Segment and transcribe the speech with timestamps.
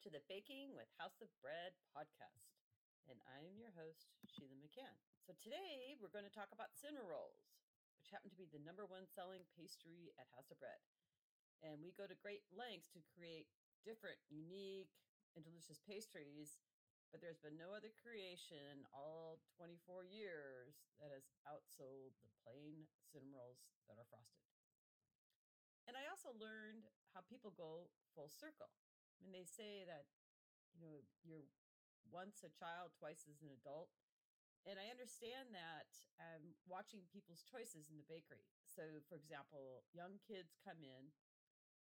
[0.00, 2.56] to the Baking with House of Bread podcast.
[3.04, 4.96] And I am your host, Sheila McCann.
[5.20, 7.52] So today we're going to talk about cinnamon rolls,
[8.00, 10.80] which happen to be the number one selling pastry at House of Bread.
[11.60, 13.52] And we go to great lengths to create
[13.84, 14.88] different, unique,
[15.36, 16.64] and delicious pastries,
[17.12, 23.36] but there's been no other creation all 24 years that has outsold the plain cinnamon
[23.36, 24.48] rolls that are frosted.
[25.84, 28.72] And I also learned how people go full circle.
[29.20, 30.08] Mean, they say that,
[30.72, 31.44] you know, you're
[32.08, 33.92] once a child, twice as an adult.
[34.68, 35.88] And I understand that
[36.20, 38.44] I'm watching people's choices in the bakery.
[38.68, 41.12] So, for example, young kids come in,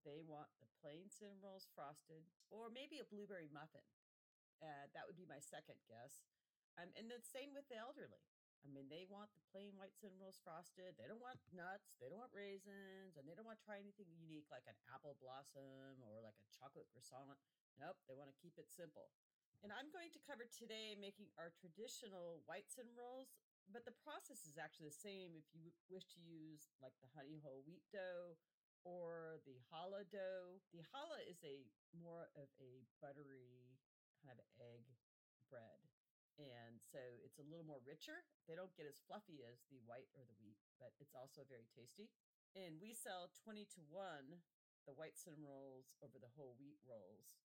[0.07, 2.23] they want the plain cinnamon rolls frosted,
[2.55, 3.83] or maybe a blueberry muffin.
[4.63, 6.23] Uh, that would be my second guess.
[6.79, 8.23] Um, and the same with the elderly.
[8.67, 10.99] I mean, they want the plain white cinnamon rolls frosted.
[10.99, 11.97] They don't want nuts.
[11.99, 15.17] They don't want raisins, and they don't want to try anything unique like an apple
[15.23, 17.39] blossom or like a chocolate croissant.
[17.79, 19.15] Nope, they want to keep it simple.
[19.63, 23.35] And I'm going to cover today making our traditional white cinnamon rolls,
[23.67, 27.43] but the process is actually the same if you wish to use like the honey
[27.43, 28.39] whole wheat dough
[28.87, 30.63] or the challah dough.
[30.71, 33.75] The challah is a more of a buttery
[34.23, 34.87] kind of egg
[35.51, 35.88] bread.
[36.39, 38.23] And so it's a little more richer.
[38.47, 41.67] They don't get as fluffy as the white or the wheat, but it's also very
[41.75, 42.07] tasty.
[42.55, 44.39] And we sell 20 to 1
[44.87, 47.37] the white cinnamon rolls over the whole wheat rolls.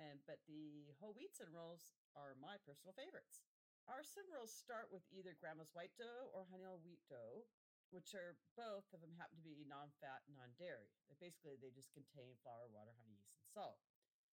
[0.00, 3.44] And but the whole wheat cinnamon rolls are my personal favorites.
[3.90, 7.44] Our cinnamon rolls start with either grandma's white dough or honey wheat dough,
[7.92, 10.88] which are both of them happen to be non-fat, non-dairy.
[11.20, 13.84] Basically, they just contain flour, water, honey, yeast, and salt.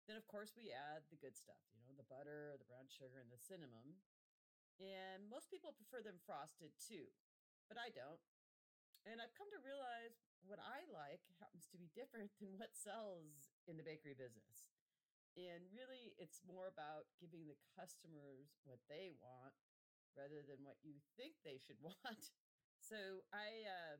[0.07, 3.23] Then, of course, we add the good stuff, you know, the butter, the brown sugar,
[3.23, 4.03] and the cinnamon.
[4.81, 7.07] And most people prefer them frosted too,
[7.71, 8.19] but I don't.
[9.07, 13.55] And I've come to realize what I like happens to be different than what sells
[13.67, 14.67] in the bakery business.
[15.33, 19.55] And really, it's more about giving the customers what they want
[20.13, 22.33] rather than what you think they should want.
[22.77, 23.95] So I uh,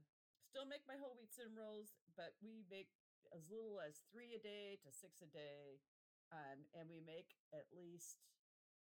[0.46, 2.92] still make my whole wheat cinnamon rolls, but we make
[3.34, 5.81] as little as three a day to six a day.
[6.33, 8.25] Um, and we make at least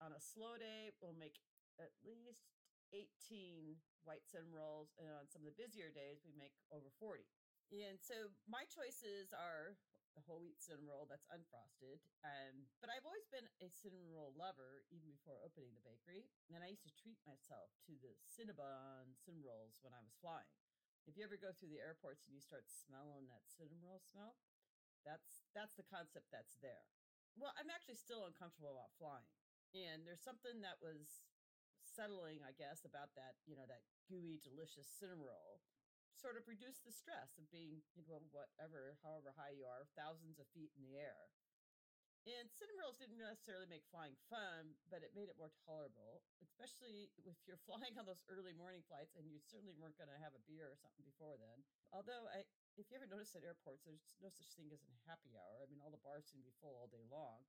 [0.01, 1.37] on a slow day, we'll make
[1.77, 2.49] at least
[2.93, 4.93] 18 white cinnamon rolls.
[4.97, 7.25] And on some of the busier days, we make over 40.
[7.69, 9.77] And so my choices are
[10.17, 12.01] the whole wheat cinnamon roll that's unfrosted.
[12.25, 16.25] Um, but I've always been a cinnamon roll lover, even before opening the bakery.
[16.49, 20.49] And I used to treat myself to the Cinnabon cinnamon rolls when I was flying.
[21.05, 24.41] If you ever go through the airports and you start smelling that cinnamon roll smell,
[25.05, 26.96] that's that's the concept that's there
[27.37, 29.29] well, I'm actually still uncomfortable about flying.
[29.77, 31.21] And there's something that was
[31.85, 35.61] settling, I guess, about that, you know, that gooey, delicious cinnamon roll.
[36.17, 40.41] Sort of reduce the stress of being, you know, whatever, however high you are, thousands
[40.41, 41.29] of feet in the air.
[42.27, 47.13] And cinnamon rolls didn't necessarily make flying fun, but it made it more tolerable, especially
[47.23, 50.35] if you're flying on those early morning flights and you certainly weren't going to have
[50.35, 51.63] a beer or something before then.
[51.93, 52.43] Although I,
[52.77, 55.65] if you ever notice at airports, there's no such thing as a happy hour.
[55.65, 57.41] I mean, all the bars to be full all day long.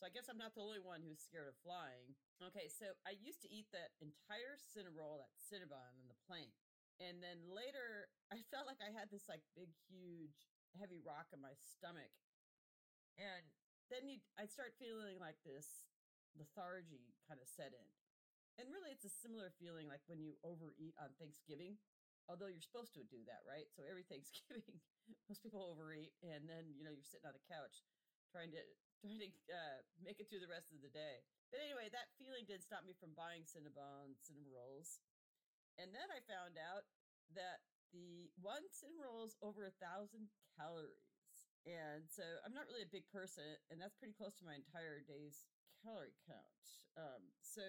[0.00, 2.16] So I guess I'm not the only one who's scared of flying.
[2.40, 6.56] Okay, so I used to eat that entire cinnamon roll, that Cinnabon on the plane.
[6.96, 10.48] And then later, I felt like I had this like big, huge,
[10.80, 12.08] heavy rock in my stomach.
[13.20, 13.44] And
[13.92, 15.84] then you, I'd start feeling like this
[16.32, 17.88] lethargy kind of set in.
[18.56, 21.76] And really, it's a similar feeling like when you overeat on Thanksgiving
[22.30, 23.66] although you're supposed to do that, right?
[23.74, 24.78] So every Thanksgiving,
[25.26, 27.82] most people overeat, and then you know you're sitting on the couch
[28.30, 28.62] trying to
[29.02, 31.26] trying to uh, make it through the rest of the day.
[31.50, 35.02] But anyway, that feeling didn't stop me from buying Cinnabon cinnamon rolls,
[35.82, 36.86] and then I found out
[37.34, 41.10] that the one cinnamon roll is over a thousand calories,
[41.66, 45.02] and so I'm not really a big person, and that's pretty close to my entire
[45.02, 45.42] day's
[45.82, 46.62] calorie count.
[46.94, 47.64] Um, so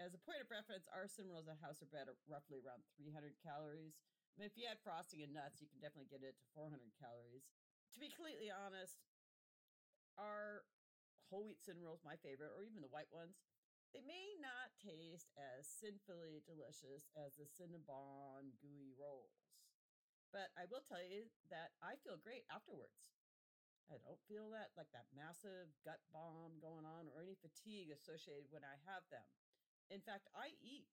[0.00, 2.86] as a point of reference, our cinnamon rolls at House of Bread are roughly around
[2.96, 3.98] 300 calories.
[4.32, 6.80] I mean, if you add frosting and nuts, you can definitely get it to 400
[6.96, 7.44] calories.
[7.92, 8.96] To be completely honest,
[10.16, 10.64] our
[11.28, 13.40] whole wheat cinnamon rolls, my favorite, or even the white ones,
[13.92, 19.36] they may not taste as sinfully delicious as the Cinnabon gooey rolls.
[20.32, 23.12] But I will tell you that I feel great afterwards.
[23.92, 28.48] I don't feel that like that massive gut bomb going on or any fatigue associated
[28.48, 29.28] when I have them.
[29.90, 30.86] In fact, I eat,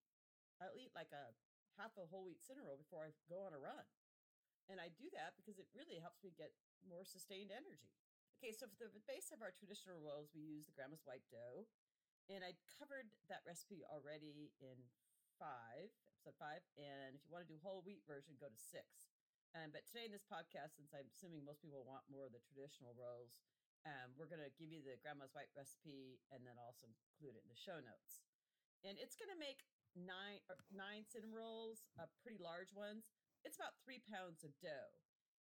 [0.57, 1.35] I'll eat like a
[1.77, 3.85] half a whole wheat cinnamon roll before I go on a run.
[4.69, 6.53] And I do that because it really helps me get
[6.85, 7.89] more sustained energy.
[8.37, 11.67] Okay, so for the base of our traditional rolls, we use the grandma's white dough.
[12.29, 14.77] And I covered that recipe already in
[15.41, 16.61] five, episode five.
[16.77, 19.09] And if you want to do whole wheat version, go to six.
[19.57, 22.43] Um, but today in this podcast, since I'm assuming most people want more of the
[22.45, 23.33] traditional rolls,
[23.87, 27.47] Um, we're going to give you the grandma's white recipe and then also include it
[27.47, 28.27] in the show notes.
[28.83, 29.63] And it's going to make
[29.97, 30.39] nine
[30.71, 33.11] nine cinnamon rolls, uh, pretty large ones.
[33.43, 34.91] It's about three pounds of dough.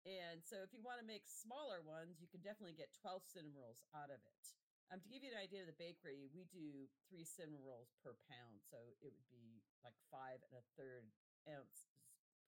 [0.03, 3.55] And so if you want to make smaller ones, you can definitely get 12 cinnamon
[3.55, 4.43] rolls out of it.
[4.91, 8.19] Um, to give you an idea of the bakery, we do three cinnamon rolls per
[8.27, 8.59] pound.
[8.67, 11.07] So it would be like five and a third
[11.47, 11.87] ounces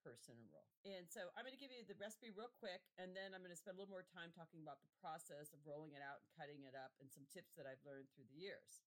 [0.03, 0.67] per cinnamon roll.
[0.83, 3.55] And so I'm going to give you the recipe real quick, and then I'm going
[3.55, 6.27] to spend a little more time talking about the process of rolling it out and
[6.37, 8.83] cutting it up and some tips that I've learned through the years.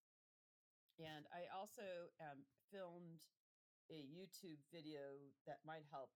[0.99, 2.43] And I also um,
[2.75, 3.23] filmed
[3.87, 6.11] a YouTube video that might help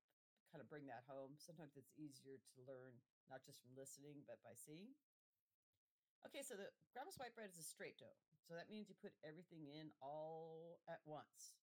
[0.51, 1.39] kind of bring that home.
[1.39, 2.99] Sometimes it's easier to learn
[3.31, 4.91] not just from listening, but by seeing.
[6.27, 8.19] Okay, so the grandma's white bread is a straight dough.
[8.43, 11.55] So that means you put everything in all at once.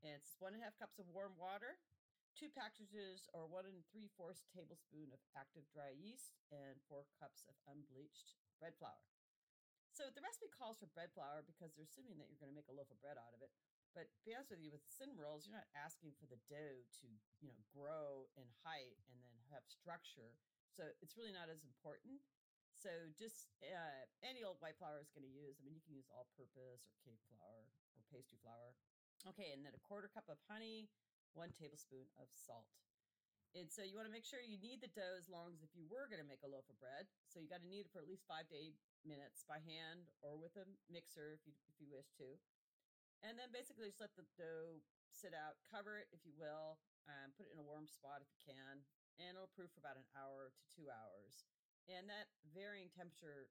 [0.00, 1.76] And it's one and a half cups of warm water,
[2.36, 7.44] two packages or one and three fourths tablespoon of active dry yeast, and four cups
[7.48, 9.00] of unbleached bread flour.
[9.96, 12.68] So the recipe calls for bread flour because they're assuming that you're going to make
[12.68, 13.48] a loaf of bread out of it.
[13.96, 16.84] But to be honest with you, with cinnamon rolls, you're not asking for the dough
[17.00, 17.08] to,
[17.40, 20.36] you know, grow in height and then have structure.
[20.68, 22.20] So it's really not as important.
[22.76, 25.56] So just uh, any old white flour is going to use.
[25.56, 28.76] I mean, you can use all-purpose or cake flour or pastry flour.
[29.32, 30.92] Okay, and then a quarter cup of honey,
[31.32, 32.68] one tablespoon of salt.
[33.56, 35.72] And so you want to make sure you knead the dough as long as if
[35.72, 37.08] you were going to make a loaf of bread.
[37.32, 40.12] So you got to knead it for at least five to eight minutes by hand
[40.20, 42.36] or with a mixer if you if you wish to.
[43.24, 46.76] And then basically just let the dough sit out, cover it if you will,
[47.08, 48.84] um, put it in a warm spot if you can,
[49.16, 51.48] and it'll proof for about an hour to two hours.
[51.88, 53.48] And that varying temperature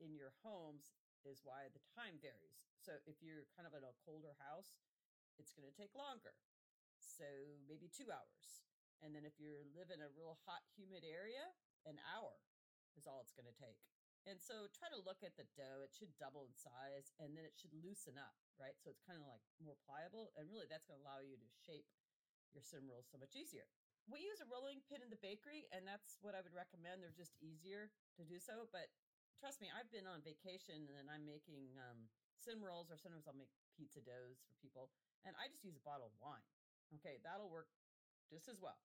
[0.00, 0.96] in your homes
[1.28, 2.56] is why the time varies.
[2.80, 4.80] So if you're kind of in a colder house,
[5.36, 6.32] it's going to take longer.
[6.96, 7.28] So
[7.68, 8.65] maybe two hours.
[9.04, 11.44] And then if you live in a real hot, humid area,
[11.84, 12.36] an hour
[12.96, 13.78] is all it's going to take.
[14.26, 15.86] And so try to look at the dough.
[15.86, 18.74] It should double in size and then it should loosen up, right?
[18.82, 20.34] So it's kind of like more pliable.
[20.34, 21.86] And really, that's going to allow you to shape
[22.50, 23.70] your cinnamon rolls so much easier.
[24.10, 27.02] We use a rolling pin in the bakery, and that's what I would recommend.
[27.02, 28.70] They're just easier to do so.
[28.70, 28.90] But
[29.38, 32.06] trust me, I've been on vacation and I'm making um,
[32.38, 34.90] cinnamon rolls, or sometimes I'll make pizza doughs for people,
[35.26, 36.42] and I just use a bottle of wine.
[36.98, 37.66] Okay, that'll work
[38.30, 38.78] just as well.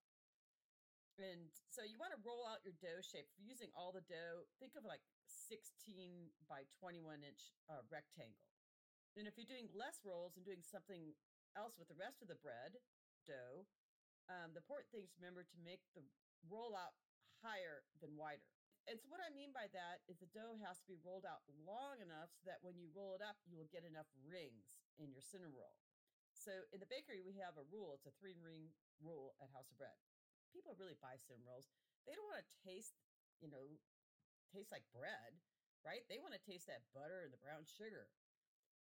[1.19, 3.27] And so you want to roll out your dough shape.
[3.37, 8.47] Using all the dough, think of like 16 by 21 inch uh, rectangle.
[9.19, 11.11] And if you're doing less rolls and doing something
[11.53, 12.79] else with the rest of the bread
[13.27, 13.67] dough,
[14.31, 16.05] um, the important thing is remember to make the
[16.47, 16.95] rollout
[17.43, 18.47] higher than wider.
[18.89, 21.45] And so what I mean by that is the dough has to be rolled out
[21.67, 25.13] long enough so that when you roll it up, you will get enough rings in
[25.13, 25.77] your cinnamon roll.
[26.33, 27.93] So in the bakery, we have a rule.
[27.93, 29.97] It's a three ring rule at House of Bread.
[30.53, 31.67] People really buy cinnamon rolls.
[32.05, 32.95] They don't want to taste,
[33.41, 33.77] you know,
[34.53, 35.37] taste like bread,
[35.81, 36.05] right?
[36.07, 38.09] They want to taste that butter and the brown sugar.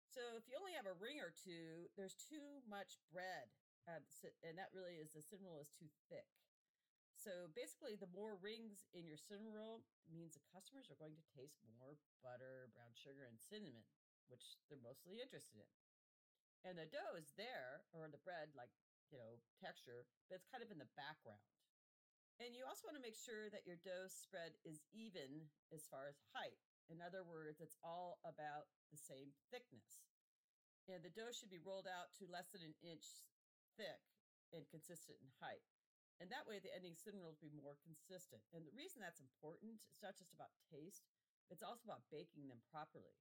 [0.09, 3.53] So if you only have a ring or two, there's too much bread.
[3.89, 4.05] Um,
[4.45, 6.29] and that really is the cinnamon roll is too thick.
[7.19, 11.35] So basically, the more rings in your cinnamon roll means the customers are going to
[11.35, 13.83] taste more butter, brown sugar, and cinnamon,
[14.31, 15.73] which they're mostly interested in.
[16.63, 18.71] And the dough is there, or the bread, like,
[19.09, 21.43] you know, texture, but it's kind of in the background.
[22.39, 26.07] And you also want to make sure that your dough spread is even as far
[26.07, 26.63] as height.
[26.87, 30.07] In other words, it's all about the same thickness.
[30.87, 33.05] And the dough should be rolled out to less than an inch
[33.77, 34.01] thick
[34.55, 35.67] and consistent in height.
[36.23, 38.43] And that way the ending cinnamon will be more consistent.
[38.51, 41.07] And the reason that's important, it's not just about taste,
[41.51, 43.19] it's also about baking them properly.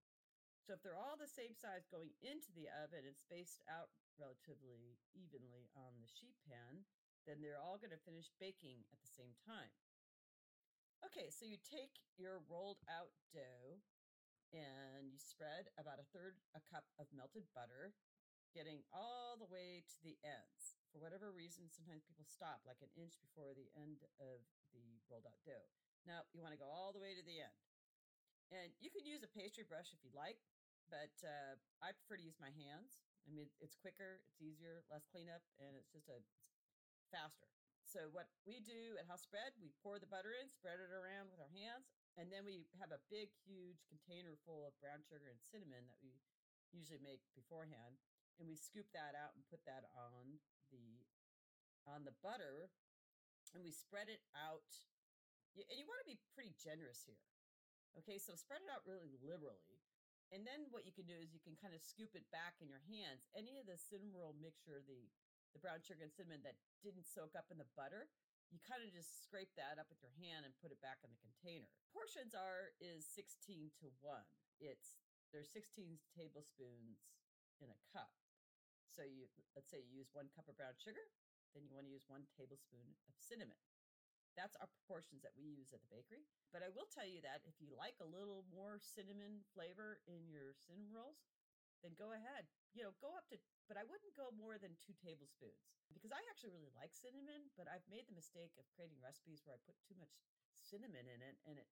[0.65, 4.97] So if they're all the same size going into the oven and spaced out relatively
[5.13, 6.86] evenly on the sheet pan,
[7.25, 9.74] then they're all going to finish baking at the same time.
[11.05, 13.81] Okay, so you take your rolled out dough
[14.55, 17.93] and you spread about a third a cup of melted butter,
[18.55, 20.79] getting all the way to the ends.
[20.89, 25.27] For whatever reason, sometimes people stop like an inch before the end of the rolled
[25.27, 25.69] out dough.
[26.07, 27.59] Now, you want to go all the way to the end.
[28.47, 30.39] And you can use a pastry brush if you'd like,
[30.88, 33.03] but uh, I prefer to use my hands.
[33.27, 37.51] I mean, it's quicker, it's easier, less cleanup, and it's just a it's faster.
[37.84, 41.31] So what we do at House Bread, we pour the butter in, spread it around
[41.31, 41.88] with our hands,
[42.19, 46.00] and then we have a big, huge container full of brown sugar and cinnamon that
[46.03, 46.15] we
[46.75, 47.96] usually make beforehand,
[48.39, 50.39] and we scoop that out and put that on
[50.72, 51.00] the
[51.88, 52.67] on the butter,
[53.55, 54.67] and we spread it out.
[55.55, 57.24] And you want to be pretty generous here.
[58.03, 59.76] Okay, so spread it out really liberally.
[60.31, 62.67] And then what you can do is you can kind of scoop it back in
[62.67, 63.24] your hands.
[63.31, 65.07] Any of the cinnamon roll mixture, the
[65.55, 68.12] the brown sugar and cinnamon that didn't soak up in the butter,
[68.51, 71.10] you kind of just scrape that up with your hand and put it back in
[71.10, 71.72] the container.
[71.91, 74.22] Portions are is 16 to 1.
[74.60, 75.00] It's
[75.31, 77.12] there's 16 tablespoons
[77.60, 78.12] in a cup.
[78.91, 81.03] So you let's say you use 1 cup of brown sugar,
[81.55, 83.60] then you want to use 1 tablespoon of cinnamon.
[84.38, 86.29] That's our proportions that we use at the bakery.
[86.53, 90.29] But I will tell you that if you like a little more cinnamon flavor in
[90.29, 91.17] your cinnamon rolls,
[91.82, 92.46] then go ahead.
[92.77, 96.22] You know, go up to, but I wouldn't go more than two tablespoons because I
[96.29, 99.77] actually really like cinnamon, but I've made the mistake of creating recipes where I put
[99.82, 100.13] too much
[100.53, 101.70] cinnamon in it and it,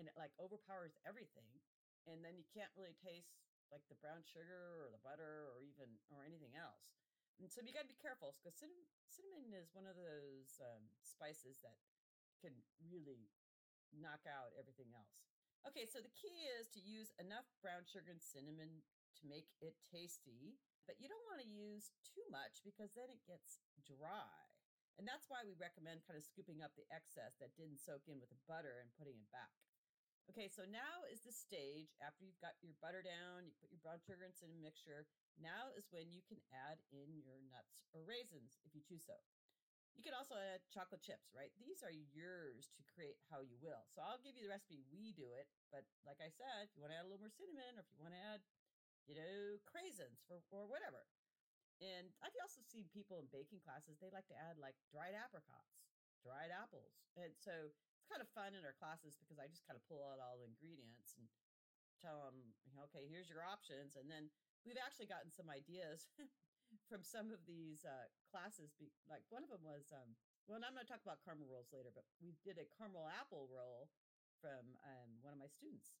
[0.00, 1.60] and it like overpowers everything.
[2.08, 3.36] And then you can't really taste
[3.68, 6.96] like the brown sugar or the butter or even, or anything else.
[7.36, 10.88] And so you got to be careful because cinnamon, cinnamon is one of those um,
[11.04, 11.76] spices that
[12.46, 13.26] can really
[13.90, 15.26] knock out everything else.
[15.66, 18.86] Okay, so the key is to use enough brown sugar and cinnamon
[19.18, 20.54] to make it tasty,
[20.86, 24.46] but you don't want to use too much because then it gets dry.
[24.94, 28.22] And that's why we recommend kind of scooping up the excess that didn't soak in
[28.22, 29.50] with the butter and putting it back.
[30.30, 33.82] Okay, so now is the stage after you've got your butter down, you put your
[33.82, 35.06] brown sugar and cinnamon mixture.
[35.34, 39.18] Now is when you can add in your nuts or raisins if you choose so.
[39.96, 41.48] You can also add chocolate chips, right?
[41.56, 43.88] These are yours to create how you will.
[43.96, 46.84] So I'll give you the recipe we do it, but like I said, if you
[46.84, 48.44] want to add a little more cinnamon or if you want to add,
[49.08, 51.08] you know, craisins for or whatever.
[51.80, 55.80] And I've also seen people in baking classes, they like to add like dried apricots,
[56.20, 57.04] dried apples.
[57.16, 60.04] And so it's kind of fun in our classes because I just kind of pull
[60.04, 61.28] out all the ingredients and
[62.00, 62.56] tell them,
[62.88, 63.96] okay, here's your options.
[63.96, 64.28] And then
[64.64, 66.08] we've actually gotten some ideas
[66.84, 68.76] from some of these uh, classes.
[68.76, 70.16] Be, like one of them was, um,
[70.46, 73.48] well, I'm going to talk about caramel rolls later, but we did a caramel apple
[73.48, 73.88] roll
[74.38, 75.96] from um, one of my students.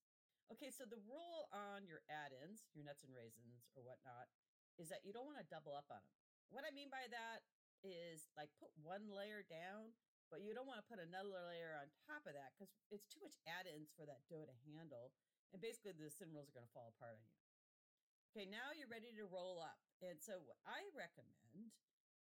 [0.46, 4.30] Okay, so the rule on your add-ins, your nuts and raisins or whatnot,
[4.78, 6.16] is that you don't want to double up on them.
[6.54, 7.42] What I mean by that
[7.82, 9.90] is like put one layer down,
[10.30, 13.22] but you don't want to put another layer on top of that because it's too
[13.22, 15.10] much add-ins for that dough to handle.
[15.50, 17.34] And basically the cinnamon rolls are going to fall apart on you.
[18.30, 19.85] Okay, now you're ready to roll up.
[20.04, 21.72] And so what I recommend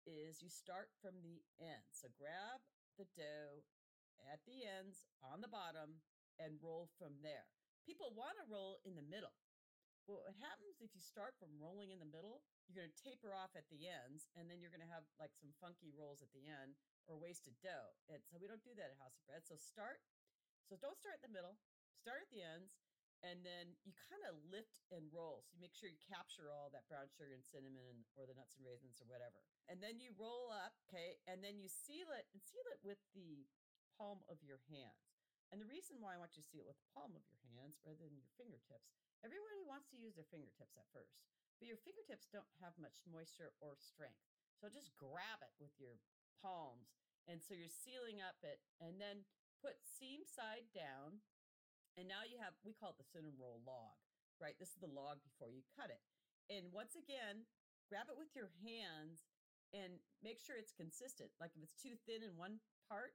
[0.06, 1.88] is you start from the end.
[1.96, 2.62] So grab
[3.00, 3.66] the dough
[4.30, 6.04] at the ends on the bottom
[6.38, 7.50] and roll from there.
[7.84, 9.34] People want to roll in the middle.
[10.04, 13.32] Well, what happens if you start from rolling in the middle, you're going to taper
[13.32, 16.32] off at the ends, and then you're going to have like some funky rolls at
[16.36, 16.76] the end
[17.08, 17.96] or wasted dough.
[18.12, 19.48] And so we don't do that at House of Bread.
[19.48, 20.04] So start,
[20.68, 21.56] so don't start in the middle,
[21.96, 22.83] start at the ends,
[23.24, 25.48] and then you kind of lift and roll.
[25.48, 28.36] So you make sure you capture all that brown sugar and cinnamon and, or the
[28.36, 29.40] nuts and raisins or whatever.
[29.72, 33.00] And then you roll up, okay, and then you seal it and seal it with
[33.16, 33.48] the
[33.96, 35.16] palm of your hands.
[35.56, 37.40] And the reason why I want you to seal it with the palm of your
[37.56, 38.92] hands rather than your fingertips,
[39.24, 41.24] everybody wants to use their fingertips at first,
[41.62, 44.20] but your fingertips don't have much moisture or strength.
[44.60, 46.02] So just grab it with your
[46.44, 46.92] palms.
[47.30, 49.24] And so you're sealing up it and then
[49.64, 51.24] put seam side down
[51.98, 53.98] and now you have, we call it the cinnamon roll log,
[54.42, 54.58] right?
[54.58, 56.02] This is the log before you cut it.
[56.50, 57.46] And once again,
[57.88, 59.30] grab it with your hands
[59.72, 61.30] and make sure it's consistent.
[61.38, 63.14] Like if it's too thin in one part,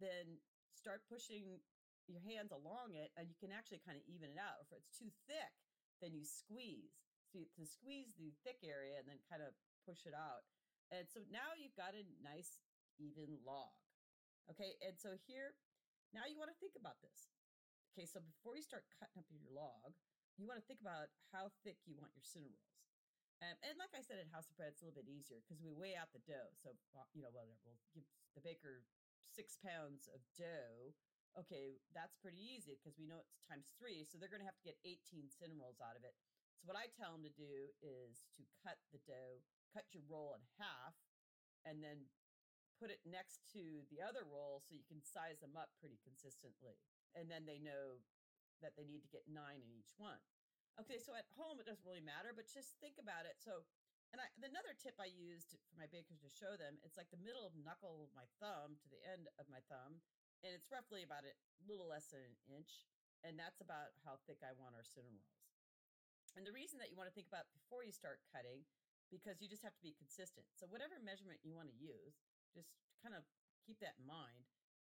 [0.00, 0.40] then
[0.76, 1.60] start pushing
[2.08, 4.64] your hands along it and you can actually kind of even it out.
[4.64, 5.52] If it's too thick,
[6.00, 6.96] then you squeeze.
[7.28, 9.52] So you, to squeeze the thick area and then kind of
[9.84, 10.48] push it out.
[10.88, 12.60] And so now you've got a nice
[12.96, 13.76] even log.
[14.48, 15.52] Okay, and so here,
[16.16, 17.28] now you want to think about this.
[17.94, 19.96] Okay, so before you start cutting up your log,
[20.38, 22.86] you want to think about how thick you want your cinnamon rolls.
[23.38, 25.62] Um, and like I said at House of Bread, it's a little bit easier because
[25.62, 26.50] we weigh out the dough.
[26.58, 28.82] So, uh, you know, whatever, we'll give the baker
[29.30, 30.94] six pounds of dough.
[31.38, 34.02] Okay, that's pretty easy because we know it's times three.
[34.02, 36.18] So they're going to have to get 18 cinnamon rolls out of it.
[36.58, 40.34] So what I tell them to do is to cut the dough, cut your roll
[40.34, 40.98] in half,
[41.62, 42.10] and then
[42.82, 46.78] put it next to the other roll so you can size them up pretty consistently
[47.16, 48.02] and then they know
[48.60, 50.18] that they need to get nine in each one.
[50.78, 53.38] Okay, so at home it doesn't really matter, but just think about it.
[53.42, 53.66] So,
[54.14, 57.20] and I, another tip I used for my bakers to show them, it's like the
[57.20, 59.98] middle of knuckle of my thumb to the end of my thumb,
[60.42, 61.34] and it's roughly about a
[61.66, 62.86] little less than an inch,
[63.26, 65.50] and that's about how thick I want our cinnamon rolls.
[66.38, 68.62] And the reason that you want to think about before you start cutting,
[69.10, 70.46] because you just have to be consistent.
[70.54, 72.22] So whatever measurement you want to use,
[72.54, 72.70] just
[73.02, 73.26] kind of
[73.66, 74.46] keep that in mind.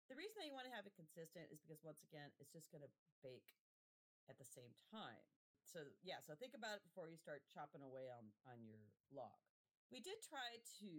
[0.08, 2.72] The reason that you want to have it consistent is because once again, it's just
[2.72, 3.52] going to bake
[4.28, 5.20] at the same time.
[5.68, 8.80] So yeah, so think about it before you start chopping away on, on your
[9.12, 9.36] log.
[9.92, 10.90] We did try to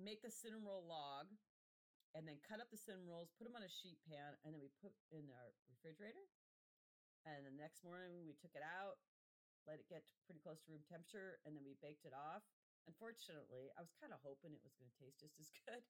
[0.00, 1.28] make the cinnamon roll log
[2.16, 4.60] and then cut up the cinnamon rolls, put them on a sheet pan, and then
[4.60, 6.24] we put in our refrigerator.
[7.28, 9.00] And the next morning we took it out,
[9.68, 12.44] let it get pretty close to room temperature, and then we baked it off.
[12.88, 15.84] Unfortunately, I was kind of hoping it was going to taste just as good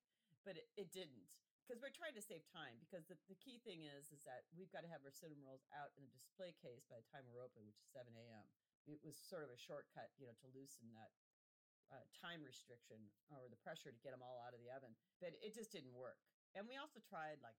[0.44, 1.26] but it, it didn't
[1.62, 4.70] because we're trying to save time because the, the key thing is is that we've
[4.74, 7.42] got to have our cinnamon rolls out in the display case by the time we're
[7.42, 8.46] open which is 7 a.m
[8.90, 11.14] it was sort of a shortcut you know to loosen that
[11.92, 12.96] uh, time restriction
[13.28, 15.92] or the pressure to get them all out of the oven but it just didn't
[15.92, 16.18] work.
[16.56, 17.56] And we also tried like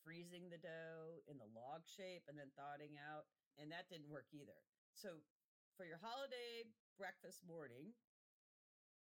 [0.00, 3.28] freezing the dough in the log shape and then thawing out
[3.60, 4.56] and that didn't work either.
[4.96, 5.20] So
[5.76, 6.64] for your holiday
[6.96, 7.92] breakfast morning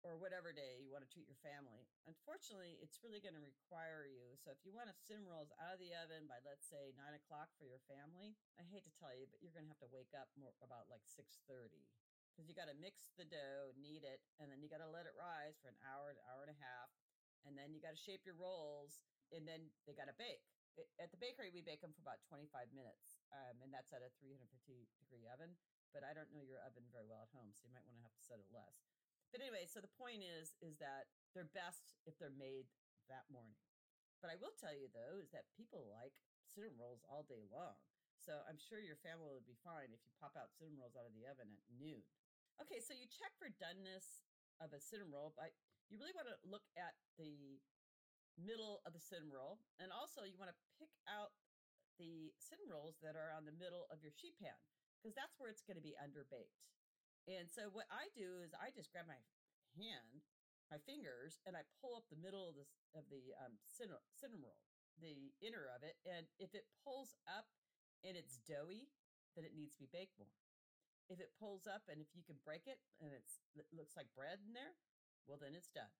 [0.05, 1.85] or whatever day you want to treat your family.
[2.05, 4.37] Unfortunately, it's really going to require you.
[4.37, 7.17] So if you want to cinnamon rolls out of the oven by let's say nine
[7.17, 9.89] o'clock for your family, I hate to tell you, but you're going to have to
[9.89, 11.89] wake up more about like six thirty
[12.37, 15.09] because you got to mix the dough, knead it, and then you got to let
[15.09, 16.93] it rise for an hour, an hour and a half,
[17.49, 19.01] and then you got to shape your rolls,
[19.33, 20.45] and then they got to bake.
[21.01, 24.13] At the bakery, we bake them for about 25 minutes, um, and that's at a
[24.21, 24.45] 350
[25.01, 25.57] degree oven.
[25.89, 28.05] But I don't know your oven very well at home, so you might want to
[28.05, 28.85] have to set it less.
[29.31, 32.67] But anyway, so the point is is that they're best if they're made
[33.11, 33.59] that morning.
[34.23, 36.15] But I will tell you though is that people like
[36.47, 37.77] cinnamon rolls all day long.
[38.17, 41.07] So I'm sure your family would be fine if you pop out cinnamon rolls out
[41.07, 42.01] of the oven at noon.
[42.57, 44.25] Okay, so you check for doneness
[44.57, 45.53] of a cinnamon roll, but
[45.87, 47.61] you really want to look at the
[48.35, 51.37] middle of the cinnamon roll, and also you want to pick out
[52.01, 54.57] the cinnamon rolls that are on the middle of your sheet pan
[54.97, 56.57] because that's where it's going to be underbaked.
[57.27, 59.19] And so what I do is I just grab my
[59.75, 60.23] hand,
[60.71, 62.63] my fingers, and I pull up the middle of the
[62.95, 63.99] of the um, cinnamon,
[64.39, 64.63] roll,
[65.03, 67.51] the inner of it, and if it pulls up
[68.01, 68.87] and it's doughy,
[69.35, 70.39] then it needs to be baked more.
[71.11, 74.07] If it pulls up and if you can break it and it's, it looks like
[74.15, 74.75] bread in there,
[75.27, 75.91] well then it's done.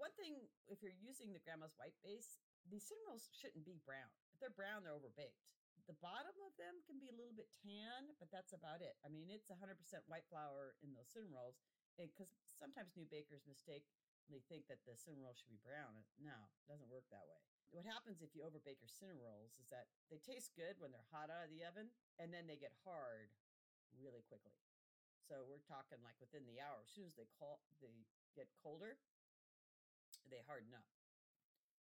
[0.00, 4.08] One thing, if you're using the grandma's white base, these cinnamon rolls shouldn't be brown.
[4.32, 5.44] If they're brown, they're overbaked
[5.90, 8.94] the bottom of them can be a little bit tan, but that's about it.
[9.02, 9.58] I mean, it's 100%
[10.06, 11.58] white flour in those cinnamon rolls
[11.98, 16.06] because sometimes new bakers mistakenly think that the cinnamon roll should be brown.
[16.22, 17.40] No, it doesn't work that way.
[17.74, 21.08] What happens if you overbake your cinnamon rolls is that they taste good when they're
[21.10, 21.90] hot out of the oven
[22.20, 23.32] and then they get hard
[23.96, 24.54] really quickly.
[25.26, 26.84] So we're talking like within the hour.
[26.84, 27.90] As soon as they call, they
[28.36, 29.00] get colder,
[30.30, 30.86] they harden up.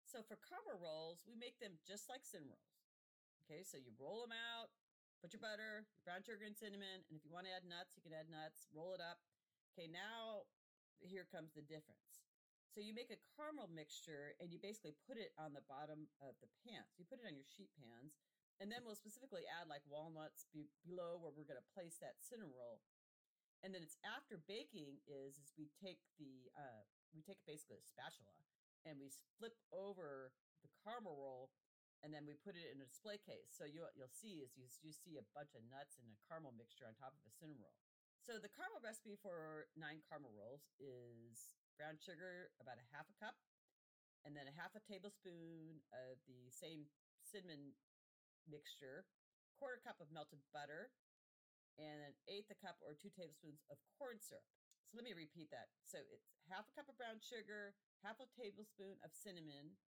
[0.06, 2.79] So for caramel rolls, we make them just like cinnamon rolls.
[3.50, 4.70] Okay, so you roll them out,
[5.18, 7.02] put your butter, your brown sugar, and cinnamon.
[7.10, 9.18] And if you want to add nuts, you can add nuts, roll it up.
[9.74, 10.46] Okay, now
[11.02, 12.22] here comes the difference.
[12.70, 16.38] So you make a caramel mixture and you basically put it on the bottom of
[16.38, 16.94] the pans.
[16.94, 18.22] You put it on your sheet pans.
[18.62, 22.22] And then we'll specifically add like walnuts be- below where we're going to place that
[22.22, 22.78] cinnamon roll.
[23.66, 27.86] And then it's after baking is, is we take the, uh, we take basically a
[27.90, 28.30] spatula
[28.86, 29.10] and we
[29.42, 30.30] flip over
[30.62, 31.50] the caramel roll
[32.00, 33.52] and then we put it in a display case.
[33.52, 36.56] So you, you'll see is you, you see a bunch of nuts and a caramel
[36.56, 37.76] mixture on top of a cinnamon roll.
[38.24, 43.16] So the caramel recipe for nine caramel rolls is brown sugar, about a half a
[43.16, 43.36] cup,
[44.24, 46.88] and then a half a tablespoon of the same
[47.24, 47.72] cinnamon
[48.44, 49.08] mixture,
[49.56, 50.92] quarter cup of melted butter,
[51.80, 54.44] and an eighth a cup or two tablespoons of corn syrup.
[54.88, 55.72] So let me repeat that.
[55.88, 57.72] So it's half a cup of brown sugar,
[58.04, 59.80] half a tablespoon of cinnamon,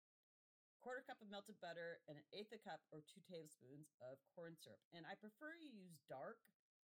[0.80, 4.56] quarter cup of melted butter, and an eighth a cup or two tablespoons of corn
[4.56, 4.80] syrup.
[4.96, 6.40] And I prefer you use dark,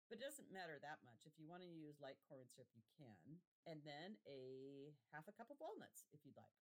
[0.10, 1.26] but it doesn't matter that much.
[1.30, 3.42] If you want to use light corn syrup, you can.
[3.70, 6.54] And then a half a cup of walnuts if you'd like.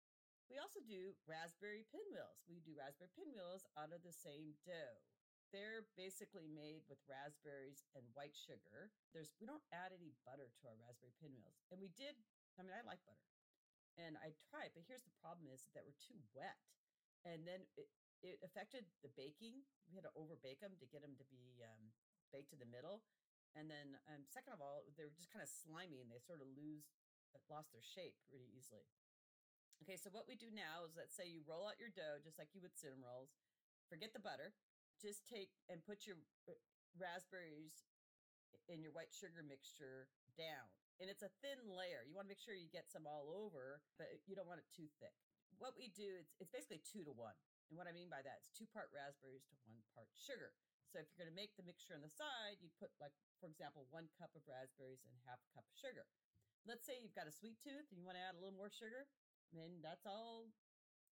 [0.51, 2.45] We also do raspberry pinwheels.
[2.45, 5.01] We do raspberry pinwheels out of the same dough.
[5.55, 8.93] They're basically made with raspberries and white sugar.
[9.13, 11.61] There's we don't add any butter to our raspberry pinwheels.
[11.73, 12.17] And we did,
[12.57, 13.29] I mean, I like butter.
[14.01, 16.57] And I tried, but here's the problem is that we're too wet
[17.23, 17.89] and then it,
[18.23, 19.63] it affected the baking.
[19.87, 21.95] We had to overbake them to get them to be um,
[22.31, 23.03] baked to the middle.
[23.53, 26.41] And then, um, second of all, they were just kind of slimy and they sort
[26.41, 26.89] of lose,
[27.37, 28.89] uh, lost their shape pretty easily.
[29.85, 32.39] Okay, so what we do now is let's say you roll out your dough just
[32.39, 33.35] like you would cinnamon rolls.
[33.91, 34.55] Forget the butter.
[35.03, 36.17] Just take and put your
[36.49, 36.57] uh,
[36.95, 37.85] raspberries
[38.71, 40.07] in your white sugar mixture
[40.39, 40.71] down.
[41.03, 42.07] And it's a thin layer.
[42.07, 44.71] You want to make sure you get some all over, but you don't want it
[44.71, 45.19] too thick
[45.59, 47.37] what we do, it's, it's basically two to one.
[47.73, 50.53] And what I mean by that is two part raspberries to one part sugar.
[50.93, 53.49] So if you're going to make the mixture on the side, you'd put like, for
[53.49, 56.05] example, one cup of raspberries and half a cup of sugar.
[56.69, 58.69] Let's say you've got a sweet tooth and you want to add a little more
[58.69, 59.09] sugar,
[59.57, 60.53] then that's all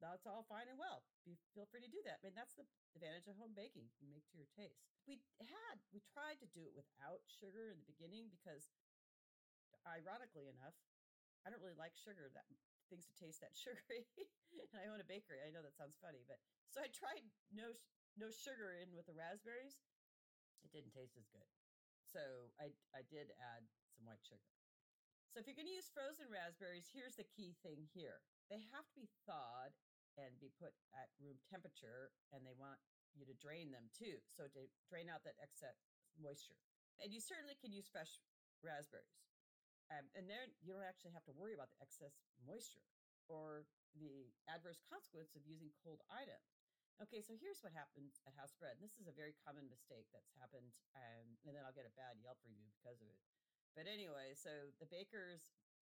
[0.00, 1.04] that's all fine and well.
[1.28, 2.24] Be, feel free to do that.
[2.24, 2.64] I mean, that's the
[2.96, 3.92] advantage of home baking.
[4.00, 4.80] You make to your taste.
[5.04, 8.72] We had, we tried to do it without sugar in the beginning because,
[9.84, 10.72] ironically enough,
[11.44, 12.48] I don't really like sugar that
[12.90, 14.04] things to taste that sugary.
[14.18, 15.40] and I own a bakery.
[15.40, 17.24] I know that sounds funny, but so I tried
[17.54, 17.78] no
[18.18, 19.78] no sugar in with the raspberries.
[20.66, 21.46] It didn't taste as good.
[22.02, 23.62] So I I did add
[23.94, 24.50] some white sugar.
[25.30, 28.18] So if you're going to use frozen raspberries, here's the key thing here.
[28.50, 29.70] They have to be thawed
[30.18, 32.82] and be put at room temperature, and they want
[33.14, 34.18] you to drain them too.
[34.26, 35.86] So to drain out that excess
[36.18, 36.58] moisture.
[36.98, 38.18] And you certainly can use fresh
[38.60, 39.29] raspberries.
[39.90, 42.14] Um, and then you don't actually have to worry about the excess
[42.46, 42.86] moisture
[43.26, 43.66] or
[43.98, 46.62] the adverse consequence of using cold items.
[47.02, 48.76] Okay, so here's what happens at House Bread.
[48.78, 51.96] And this is a very common mistake that's happened, um, and then I'll get a
[51.96, 53.16] bad Yelp review because of it.
[53.72, 55.48] But anyway, so the bakers,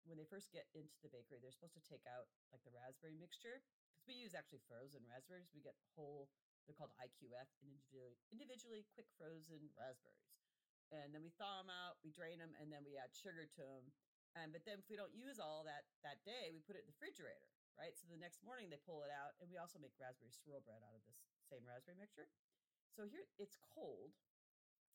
[0.06, 3.18] when they first get into the bakery, they're supposed to take out like the raspberry
[3.18, 3.60] mixture
[3.92, 5.50] because we use actually frozen raspberries.
[5.50, 6.30] We get whole,
[6.64, 10.41] they're called IQF, individually, individually quick frozen raspberries.
[10.92, 13.64] And then we thaw them out, we drain them, and then we add sugar to
[13.64, 13.88] them.
[14.36, 16.88] Um, but then if we don't use all that that day, we put it in
[16.88, 17.96] the refrigerator, right?
[17.96, 20.80] So the next morning they pull it out, and we also make raspberry swirl bread
[20.84, 22.28] out of this same raspberry mixture.
[22.92, 24.16] So here it's cold.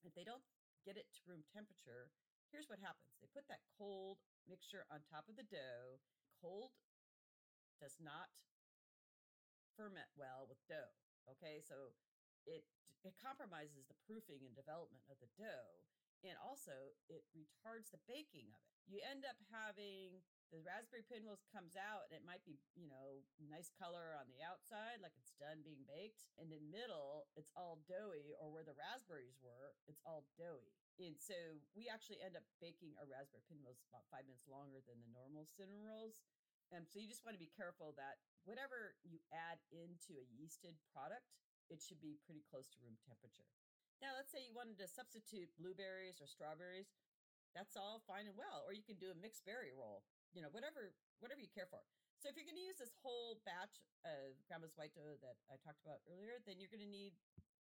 [0.06, 0.46] If they don't
[0.86, 2.14] get it to room temperature,
[2.54, 6.02] here's what happens they put that cold mixture on top of the dough.
[6.38, 6.74] Cold
[7.82, 8.30] does not
[9.78, 10.98] ferment well with dough.
[11.30, 11.94] Okay, so
[12.48, 12.64] it
[13.06, 15.86] it compromises the proofing and development of the dough,
[16.26, 18.80] and also it retards the baking of it.
[18.88, 23.20] You end up having the raspberry pinwheels comes out and it might be you know
[23.52, 27.52] nice color on the outside like it's done being baked and in the middle it's
[27.52, 31.38] all doughy or where the raspberries were it's all doughy and so
[31.78, 35.46] we actually end up baking our raspberry pinwheels about five minutes longer than the normal
[35.46, 36.26] cinnamon rolls.
[36.74, 38.18] And so you just want to be careful that
[38.50, 41.30] whatever you add into a yeasted product,
[41.70, 43.48] it should be pretty close to room temperature.
[44.00, 46.94] Now, let's say you wanted to substitute blueberries or strawberries.
[47.58, 48.62] That's all fine and well.
[48.68, 51.82] Or you can do a mixed berry roll, you know, whatever, whatever you care for.
[52.22, 55.58] So if you're going to use this whole batch of grandma's white dough that I
[55.62, 57.18] talked about earlier, then you're going to need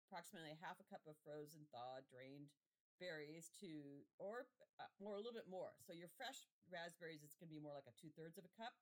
[0.09, 2.53] approximately half a cup of frozen, thawed, drained
[2.97, 4.49] berries to, or
[4.81, 5.77] uh, more, a little bit more.
[5.85, 8.53] So your fresh raspberries, it's going to be more like a two thirds of a
[8.57, 8.73] cup,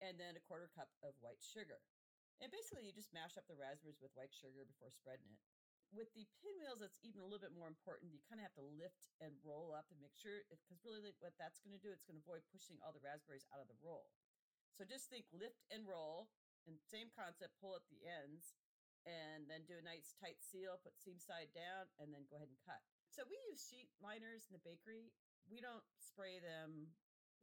[0.00, 1.84] and then a quarter cup of white sugar.
[2.42, 5.38] And basically, you just mash up the raspberries with white sugar before spreading it.
[5.94, 8.10] With the pinwheels, it's even a little bit more important.
[8.10, 11.62] You kind of have to lift and roll up make sure, because really what that's
[11.62, 14.10] going to do, it's going to avoid pushing all the raspberries out of the roll.
[14.74, 16.32] So just think lift and roll,
[16.66, 18.58] and same concept, pull at the ends,
[19.06, 22.50] and then do a nice tight seal, put seam side down, and then go ahead
[22.50, 22.82] and cut.
[23.12, 25.12] So we use sheet liners in the bakery.
[25.46, 26.90] We don't spray them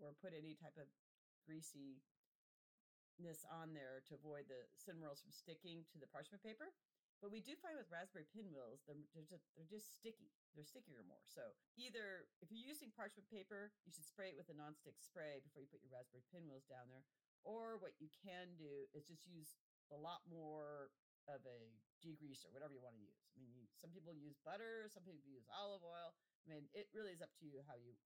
[0.02, 0.90] or put any type of
[3.20, 6.72] greasiness on there to avoid the cinnamon rolls from sticking to the parchment paper.
[7.20, 10.32] But we do find with raspberry pinwheels, they're, they're, just, they're just sticky.
[10.56, 11.20] They're stickier more.
[11.28, 15.44] So either if you're using parchment paper, you should spray it with a nonstick spray
[15.44, 17.04] before you put your raspberry pinwheels down there.
[17.44, 19.60] Or what you can do is just use
[19.92, 20.96] a lot more
[21.28, 23.20] of a degreaser, whatever you want to use.
[23.36, 26.16] I mean, you, some people use butter, some people use olive oil.
[26.48, 28.00] I mean, it really is up to you how you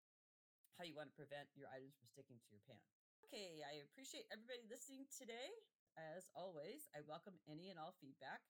[0.81, 2.81] how you want to prevent your items from sticking to your pan.
[3.23, 5.55] Okay, I appreciate everybody listening today.
[5.95, 8.43] As always, I welcome any and all feedback.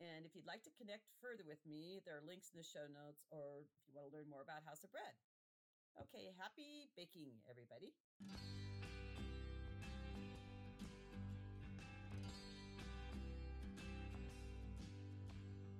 [0.00, 2.88] And if you'd like to connect further with me, there are links in the show
[2.88, 5.12] notes, or if you want to learn more about House of Bread.
[6.08, 7.92] Okay, happy baking, everybody.